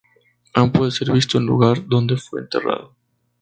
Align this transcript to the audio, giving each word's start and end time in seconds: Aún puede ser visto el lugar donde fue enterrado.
Aún 0.55 0.71
puede 0.71 0.89
ser 0.89 1.11
visto 1.11 1.37
el 1.37 1.43
lugar 1.45 1.85
donde 1.87 2.17
fue 2.17 2.39
enterrado. 2.41 2.95